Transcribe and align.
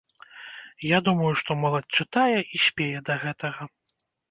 Я 0.97 1.01
думаю, 1.07 1.33
што 1.43 1.51
моладзь 1.65 1.95
чытае 2.01 2.37
і 2.41 2.57
спее 2.67 3.05
да 3.13 3.21
гэтага. 3.27 3.71